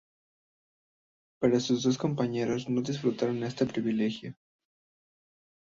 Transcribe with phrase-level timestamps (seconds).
[1.39, 4.33] Pero sus dos compañeros no disfrutaron de ese privilegio.